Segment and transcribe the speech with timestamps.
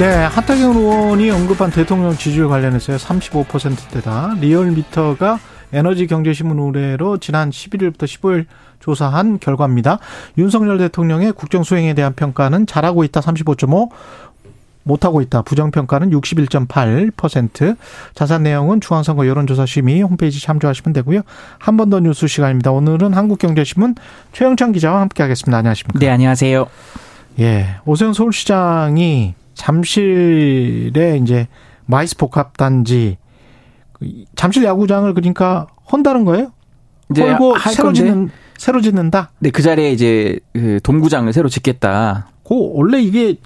[0.00, 2.96] 네, 한타경 의원이 언급한 대통령 지지율 관련해서요.
[2.96, 4.34] 35%대다.
[4.40, 5.38] 리얼미터가
[5.74, 8.46] 에너지 경제신문 의뢰로 지난 11일부터 15일
[8.80, 9.98] 조사한 결과입니다.
[10.38, 13.90] 윤석열 대통령의 국정 수행에 대한 평가는 잘하고 있다 35.5,
[14.84, 15.42] 못하고 있다.
[15.42, 17.76] 부정평가는 61.8%.
[18.14, 21.20] 자세한 내용은 중앙선거 여론조사심의 홈페이지 참조하시면 되고요.
[21.58, 22.70] 한 번 더 뉴스 시간입니다.
[22.72, 23.96] 오늘은 한국경제신문
[24.32, 25.58] 최영창 기자와 함께하겠습니다.
[25.58, 25.98] 안녕하십니까?
[25.98, 26.66] 네, 안녕하세요.
[27.40, 31.46] 예, 오세훈 서울시장이 잠실에 이제
[31.84, 33.18] MICE 복합 단지
[34.34, 36.52] 잠실 야구장을 그러니까 헌다는 거예요?
[37.10, 39.32] 이제 헐고 새로 짓는 새로 짓는다.
[39.38, 42.28] 네, 그 자리에 이제 그 돔구장을 새로 짓겠다.
[42.42, 43.36] 그 원래 이게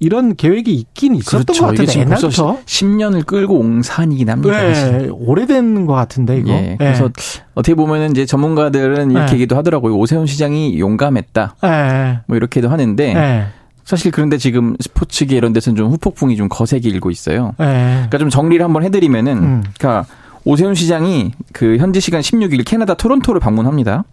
[0.00, 1.62] 이런 계획이 있긴 있었던 그렇죠.
[1.62, 4.60] 것 같은데 옛날부터 10년을 끌고 온 사안이긴 합니다.
[4.60, 6.50] 네, 오래된 것 같은데 이거.
[6.50, 7.42] 예, 그래서 네.
[7.54, 9.34] 어떻게 보면은 이제 전문가들은 이렇게 네.
[9.34, 9.96] 얘기도 하더라고요.
[9.96, 11.54] 오세훈 시장이 용감했다.
[11.62, 12.18] 네.
[12.26, 13.52] 뭐 이렇게도 하는데
[13.90, 17.54] 사실 그런데 지금 스포츠계 이런 데서는 좀 후폭풍이 좀 거세게 일고 있어요.
[17.56, 19.64] 그러니까 좀 정리를 한번 해드리면은, 음.
[19.76, 20.06] 그러니까
[20.44, 24.04] 오세훈 시장이 그 현지 시간 16일 캐나다 토론토를 방문합니다.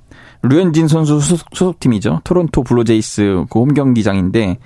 [0.43, 4.59] 류현진 선수 소속, 팀이죠 토론토 블루제이스 그 홈 경기장인데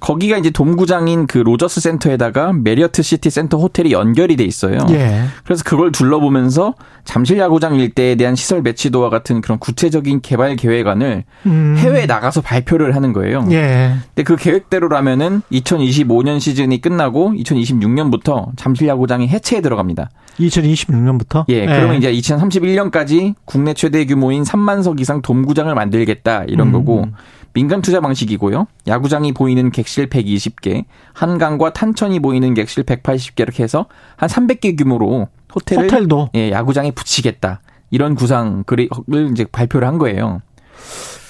[0.00, 4.78] 거기가 이제 돔구장인 그 로저스 센터에다가 메리어트 시티 센터 호텔이 연결이 돼 있어요.
[4.90, 5.24] 예.
[5.44, 11.74] 그래서 그걸 둘러보면서 잠실 야구장 일대에 대한 시설 배치도와 같은 그런 구체적인 개발 계획안을 음.
[11.78, 13.44] 해외에 나가서 발표를 하는 거예요.
[13.50, 13.94] 예.
[14.14, 20.10] 근데 그 계획대로라면은 2025년 시즌이 끝나고 2026년부터 잠실 야구장이 해체에 들어갑니다.
[20.38, 21.44] 2026년부터?
[21.48, 21.66] 예.
[21.66, 22.10] 그러면 예.
[22.12, 26.72] 이제 2031년까지 국내 최대 규모인 3만 석 이상 돔구장을 만들겠다 이런 음.
[26.72, 27.06] 거고
[27.52, 28.66] 민간 투자 방식이고요.
[28.86, 35.84] 야구장이 보이는 객실 120개, 한강과 탄천이 보이는 객실 180개 이렇게 해서 한 300개 규모로 호텔을
[35.84, 37.60] 호텔도 예, 야구장에 붙이겠다.
[37.90, 38.64] 이런 구상을
[39.32, 40.42] 이제 발표를 한 거예요.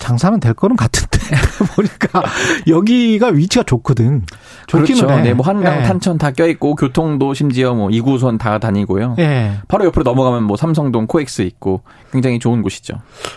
[0.01, 1.18] 장사는 될 거는 같은데
[1.77, 2.23] 보니까
[2.67, 4.23] 여기가 위치가 좋거든.
[4.71, 5.09] 그렇죠.
[5.11, 5.23] 해.
[5.23, 5.83] 네, 뭐 한강, 네.
[5.85, 9.15] 탄천 다 껴있고 교통도 심지어 뭐 2구선 다 다니고요.
[9.17, 9.59] 네.
[9.69, 12.95] 바로 옆으로 넘어가면 뭐 삼성동 코엑스 있고 굉장히 좋은 곳이죠.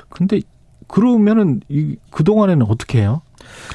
[0.09, 0.41] 근데
[0.87, 3.21] 그러면은 이 그 동안에는 어떻게 해요?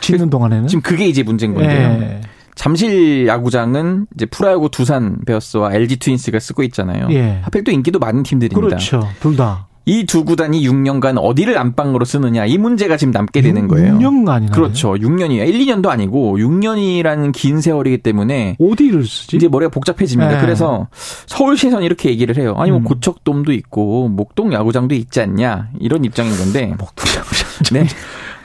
[0.00, 0.69] 짓는 동안에는?
[0.69, 1.88] 지금 그게 이제 문제인 건데요.
[2.03, 2.21] 예.
[2.55, 7.09] 잠실 야구장은 이제 프로야구 두산 베어스와 LG 트윈스가 쓰고 있잖아요.
[7.10, 7.41] 예.
[7.43, 8.60] 하필 또 인기도 많은 팀들입니다.
[8.76, 9.06] 그렇죠.
[9.21, 9.66] 둘 다.
[9.89, 13.99] 이 두 구단이 6년간 어디를 안방으로 쓰느냐 이 문제가 지금 남게 되는 거예요.
[13.99, 14.95] 6년간이나 그렇죠.
[14.95, 15.47] 6년이에요.
[15.47, 19.37] 1, 2년도 아니고 6년이라는 긴 세월이기 때문에 어디를 쓰지?
[19.37, 20.35] 이제 머리가 복잡해집니다.
[20.35, 20.41] 네.
[20.41, 20.89] 그래서
[21.27, 22.55] 서울시에서는 이렇게 얘기를 해요.
[22.59, 22.85] 아니 뭐 음.
[22.85, 27.87] 고척돔도 있고 목동 야구장도 있지 않냐 이런 입장인 건데 목동 야구장 네.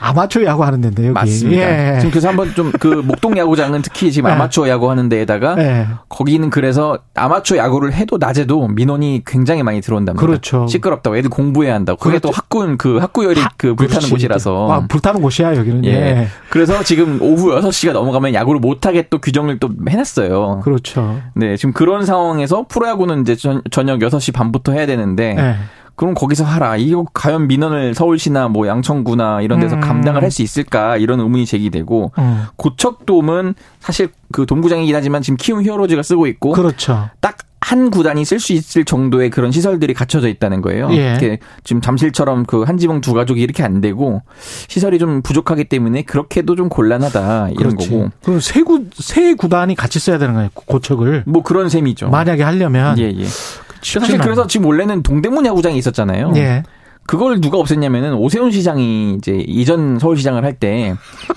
[0.02, 1.12] 아마추어 야구 하는 데인데 여기.
[1.12, 1.94] 맞습니다.
[1.94, 1.98] 예.
[2.00, 4.34] 지금 그래서 한번 좀 그 목동 야구장은 특히 지금 예.
[4.34, 5.86] 아마추어 야구 하는 데에다가 예.
[6.08, 10.24] 거기는 그래서 아마추어 야구를 해도 낮에도 민원이 굉장히 많이 들어온답니다.
[10.24, 10.66] 그렇죠.
[10.66, 11.98] 시끄럽다고 애들 공부해야 한다고.
[11.98, 12.28] 그게 그렇죠.
[12.28, 14.10] 또 학군 그 학구열이 하, 그 불타는 그렇지.
[14.10, 14.72] 곳이라서.
[14.72, 15.84] 아, 불타는 곳이야 여기는.
[15.84, 15.90] 예.
[15.92, 16.28] 예.
[16.50, 20.60] 그래서 지금 오후 6시가 넘어가면 야구를 못 하게 또 규정을 또 해놨어요.
[20.64, 21.20] 그렇죠.
[21.34, 25.56] 네, 지금 그런 상황에서 프로야구는 이제 전, 저녁 6시 반부터 해야 되는데 예.
[25.94, 26.76] 그럼 거기서 하라.
[26.76, 29.80] 이거 과연 민원을 서울시나 뭐 양천구나 이런 데서 음.
[29.80, 32.44] 감당을 할 수 있을까 이런 의문이 제기되고 음.
[32.56, 37.10] 고척돔은 사실 그 동구장이긴 하지만 지금 키움 히어로즈가 쓰고 있고 그렇죠.
[37.20, 40.88] 딱 한 구단이 쓸 수 있을 정도의 그런 시설들이 갖춰져 있다는 거예요.
[40.92, 41.38] 예.
[41.62, 44.22] 지금 잠실처럼 그 한 지붕 두 가족이 이렇게 안 되고
[44.68, 47.88] 시설이 좀 부족하기 때문에 그렇게도 좀 곤란하다 이런 그렇지.
[47.90, 48.10] 거고.
[48.24, 50.50] 그럼 세구 세 구단이 같이 써야 되는 거예요.
[50.54, 51.22] 고척을.
[51.26, 52.08] 뭐 그런 셈이죠.
[52.10, 53.24] 만약에 하려면 예, 예.
[53.82, 56.32] 사실 그래서 지금 원래는 동대문 야구장이 있었잖아요.
[56.36, 56.62] 예.
[57.04, 60.94] 그걸 누가 없앴냐면은 오세훈 시장이 이제 이전 서울시장을 할 때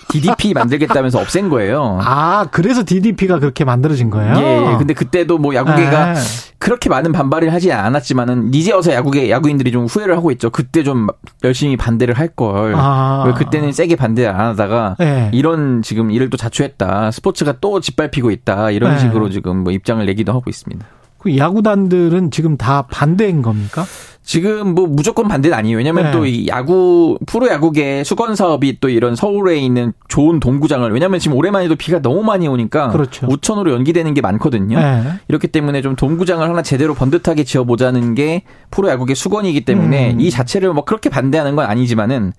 [0.10, 1.98] DDP 만들겠다면서 없앤 거예요.
[2.04, 4.36] 아, 그래서 DDP가 그렇게 만들어진 거예요?
[4.38, 4.78] 예, 예.
[4.78, 6.12] 근데 그때도 뭐 야구계가 에.
[6.12, 6.16] 예.
[6.60, 10.52] 그렇게 많은 반발을 하지 않았지만은 이제 와서 야구계 야구인들이 좀 후회를 하고 있죠.
[10.52, 11.08] 그때 좀
[11.44, 12.74] 열심히 반대를 할 걸.
[12.76, 13.34] 아.
[13.36, 15.30] 그때는 세게 반대 안 하다가 예.
[15.34, 17.10] 이런 지금 일을 또 자초했다.
[17.10, 18.70] 스포츠가 또 짓밟히고 있다.
[18.70, 19.00] 이런 예.
[19.00, 20.86] 식으로 지금 뭐 입장을 내기도 하고 있습니다.
[21.26, 23.84] 그 야구단들은 지금 다 반대인 겁니까?
[24.26, 25.78] 지금 뭐 무조건 반대는 아니에요.
[25.78, 26.12] 왜냐면 네.
[26.12, 31.76] 또이 야구 프로 야구계 수건 사업이 또 이런 서울에 있는 좋은 동구장을 왜냐면 지금 올해만에도
[31.76, 33.28] 비가 너무 많이 오니까 그렇죠.
[33.30, 34.80] 우천으로 연기되는 게 많거든요.
[34.80, 35.04] 네.
[35.28, 38.42] 이렇기 때문에 좀 동구장을 하나 제대로 번듯하게 지어 보자는 게
[38.72, 40.20] 프로 야구계 수건이기 때문에 음.
[40.20, 42.34] 이 자체를 뭐 그렇게 반대하는 건 아니지만은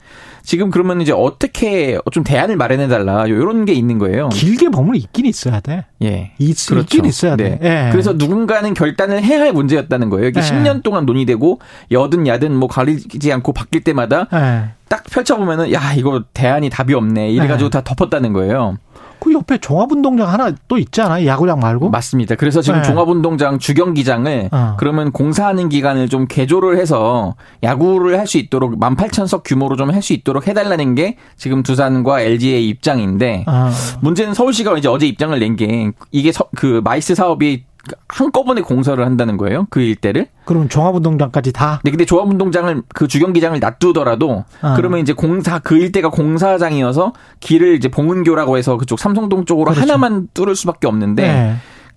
[0.47, 4.29] 지금 그러면 이제 어떻게 좀 대안을 마련해 달라 이런 게 있는 거예요.
[4.29, 5.87] 길게 머물 있긴 있어야 돼.
[6.03, 6.83] 예, 있, 그렇죠.
[6.83, 7.59] 있긴 있어야 돼.
[7.61, 7.87] 네.
[7.87, 7.91] 예.
[7.91, 10.29] 그래서 누군가는 결단을 해야 할 문제였다는 거예요.
[10.29, 10.45] 이게 예.
[10.45, 11.59] 10년 동안 논의되고
[11.91, 14.71] 여든 야든 뭐 가리지 않고 바뀔 때마다 네.
[14.89, 17.81] 딱 펼쳐보면은 야 이거 대안이 답이 없네 이래가지고 네.
[17.83, 18.77] 다 덮었다는 거예요.
[19.19, 21.27] 그 옆에 종합운동장 하나 또 있잖아요.
[21.27, 21.89] 야구장 말고.
[21.91, 22.35] 맞습니다.
[22.37, 22.87] 그래서 지금 네.
[22.87, 24.77] 종합운동장 주경기장을 어.
[24.79, 27.35] 그러면 공사하는 기간을 좀 개조를 해서
[27.65, 32.69] 야구를 할 수 있도록 18,000석 규모로 좀 할 수 있도록 해달라는 게 지금 두산과 LG의
[32.69, 33.71] 입장인데 어.
[34.01, 37.65] 문제는 서울시가 이제 어제 입장을 낸 게 이게 서, 그 MICE 사업이
[38.09, 39.67] 한꺼번에 공사를 한다는 거예요.
[39.71, 40.29] 그 일대를.
[40.45, 41.81] 그러면 종합운동장까지 다?
[41.85, 44.75] 네, 근데 종합운동장을 그 주경기장을 놔두더라도 아.
[44.75, 49.81] 그러면 이제 공사 그 일대가 공사장이어서 길을 이제 봉은교라고 해서 그쪽 삼성동 쪽으로 그렇죠.
[49.81, 51.57] 하나만 뚫을 수밖에 없는데 네.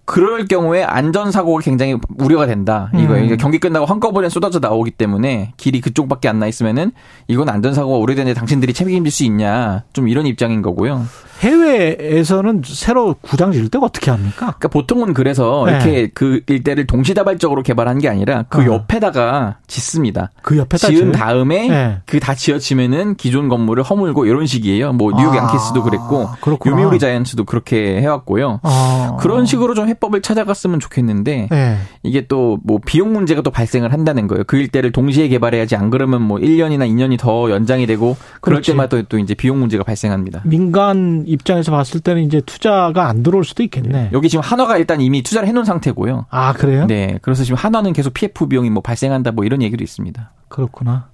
[0.10, 2.90] 그럴 경우에 안전사고가 굉장히 우려가 된다.
[2.96, 3.32] 이거예요.
[3.34, 3.38] 음.
[3.38, 6.94] 경기 끝나고 한꺼번에 쏟아져 나오기 때문에 길이 그쪽밖에 안 나 있으면은
[7.28, 9.84] 이건 안전사고가 우려되는데 당신들이 책임질 수 있냐.
[9.94, 11.06] 좀 이런 입장인 거고요.
[11.42, 14.38] 해외에서는 새로 구장 지을 때가 어떻게 합니까?
[14.38, 15.72] 그러니까 보통은 그래서 네.
[15.74, 18.66] 이렇게 그 일대를 동시다발적으로 개발한 게 아니라 그 어.
[18.66, 20.32] 옆에다가 짓습니다.
[20.42, 21.98] 그 옆에다 지은 다음에 네.
[22.06, 24.94] 그다 지어지면은 기존 건물을 허물고 이런 식이에요.
[24.94, 26.74] 뭐 뉴욕 아, 양키스도 그랬고 그렇구나.
[26.76, 28.60] 요미우리 자이언츠도 그렇게 해왔고요.
[28.64, 29.18] 아.
[29.20, 31.78] 그런 식으로 좀 해법을 찾아갔으면 좋겠는데 네.
[32.04, 34.44] 이게 또 뭐 비용 문제가 또 발생을 한다는 거예요.
[34.46, 38.72] 그 일대를 동시에 개발해야지 안 그러면 뭐 1년이나 2년이 더 연장이 되고 그럴 그렇지.
[38.72, 40.42] 때마다 또 이제 비용 문제가 발생합니다.
[40.46, 44.10] 민간 입장에서 봤을 때는 이제 투자가 안 들어올 수도 있겠네.
[44.14, 46.26] 여기 지금 한화가 일단 이미 투자를 해놓은 상태고요.
[46.30, 46.86] 아 그래요?
[46.88, 47.18] 네.
[47.22, 50.32] 그래서 지금 한화는 계속 PF 비용이 뭐 발생한다 뭐 이런 얘기도 있습니다.
[50.48, 51.10] 그렇구나.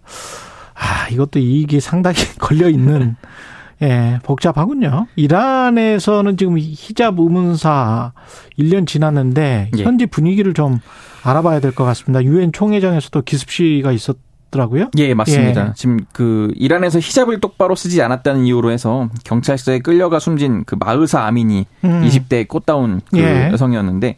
[0.73, 3.15] 아 이것도 이익이 상당히 걸려 있는.
[3.81, 5.07] 예, 복잡하군요.
[5.15, 8.13] 이란에서는 지금 히잡 의문사
[8.57, 9.83] 1년 지났는데 예.
[9.83, 10.79] 현지 분위기를 좀
[11.23, 12.23] 알아봐야 될 것 같습니다.
[12.23, 14.17] 유엔 총회장에서도 기습시가 있었
[14.51, 14.91] 더라고요?
[14.97, 15.67] 예, 맞습니다.
[15.69, 15.73] 예.
[15.75, 21.65] 지금 그 이란에서 히잡을 똑바로 쓰지 않았다는 이유로 해서 경찰서에 끌려가 숨진 그 마흐사 아미니
[21.83, 22.01] 음.
[22.05, 23.49] 20대 꽃다운 그 예.
[23.51, 24.15] 여성이었는데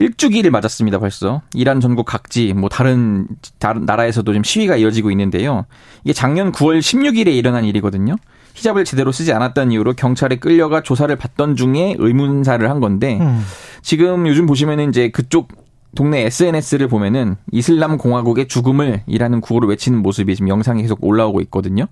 [0.00, 1.42] 일주기를 맞았습니다, 벌써.
[1.54, 3.26] 이란 전국 각지, 뭐 다른,
[3.58, 5.66] 다른 나라에서도 지금 시위가 이어지고 있는데요.
[6.04, 8.16] 이게 작년 9월 16일에 일어난 일이거든요.
[8.60, 13.42] 히잡을 제대로 쓰지 않았다는 이유로 경찰에 끌려가 조사를 받던 중에 의문사를 한 건데, 음.
[13.82, 15.48] 지금 요즘 보시면은 이제 그쪽
[15.96, 21.86] 동네 SNS를 보면은 이슬람 공화국의 죽음을 이라는 구호를 외치는 모습이 지금 영상에 계속 올라오고 있거든요.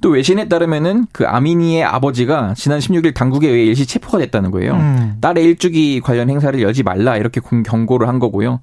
[0.00, 4.74] 또 외신에 따르면은 그 아미니의 아버지가 지난 16일 당국에 의해 일시 체포가 됐다는 거예요.
[4.74, 5.16] 음.
[5.20, 8.60] 딸의 일주기 관련 행사를 열지 말라 이렇게 경고를 한 거고요.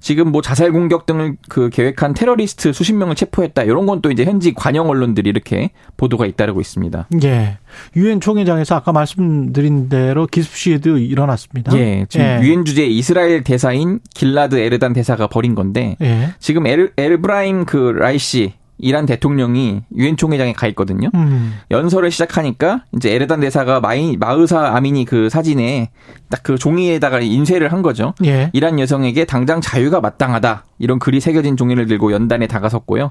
[0.00, 3.62] 지금 뭐 자살 공격 등을 그 계획한 테러리스트 수십 명을 체포했다.
[3.64, 7.08] 이런 건 또 이제 현지 관영 언론들이 이렇게 보도가 잇따르고 있습니다.
[7.24, 7.56] 예.
[7.96, 11.76] 유엔 총회장에서 아까 말씀드린 대로 기습 시에도 일어났습니다.
[11.78, 12.04] 예.
[12.10, 12.40] 지금 예.
[12.42, 16.34] 유엔 주재 이스라엘 대사인 길라드 에르단 대사가 벌인 건데 예.
[16.38, 21.10] 지금 에르, 에르브라임 그 라이시 이란 대통령이 유엔 총회장에 가 있거든요.
[21.14, 21.58] 음.
[21.70, 25.90] 연설을 시작하니까 이제 에르단 대사가 마이 마흐사 아미니 그 사진에
[26.30, 28.14] 딱 그 종이에다가 인쇄를 한 거죠.
[28.24, 28.50] 예.
[28.52, 33.10] 이란 여성에게 당장 자유가 마땅하다 이런 글이 새겨진 종이를 들고 연단에 다가섰고요.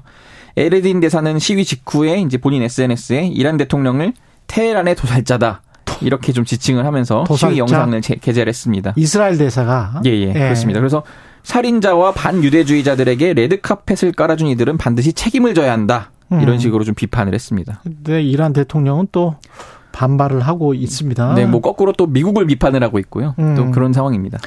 [0.56, 4.14] 에르단 대사는 시위 직후에 이제 본인 SNS에 이란 대통령을
[4.46, 5.60] 테헤란의 도살자다.
[6.00, 7.48] 이렇게 좀 지칭을 하면서 도살자?
[7.48, 8.94] 시위 영상을 게재를 했습니다.
[8.96, 10.32] 이스라엘 대사가 예, 예, 예.
[10.32, 10.80] 그렇습니다.
[10.80, 11.02] 그래서
[11.46, 16.10] 살인자와 반유대주의자들에게 레드카펫을 깔아준 이들은 반드시 책임을 져야 한다.
[16.28, 16.58] 이런 음.
[16.58, 17.82] 식으로 좀 비판을 했습니다.
[18.02, 19.36] 네, 이란 대통령은 또
[19.92, 21.34] 반발을 하고 있습니다.
[21.34, 23.36] 네, 뭐 거꾸로 또 미국을 비판을 하고 있고요.
[23.38, 23.54] 음.
[23.54, 24.38] 또 그런 상황입니다.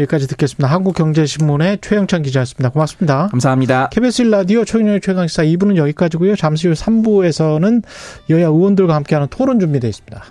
[0.00, 0.68] 여기까지 듣겠습니다.
[0.74, 2.70] 한국경제신문의 최영찬 기자였습니다.
[2.70, 3.28] 고맙습니다.
[3.28, 3.88] 감사합니다.
[3.90, 6.34] KBS 라디오 최경영의 최강시사 2부는 여기까지고요.
[6.34, 7.84] 잠시 후 3부에서는
[8.30, 10.24] 여야 의원들과 함께하는 토론 준비되어 있습니다.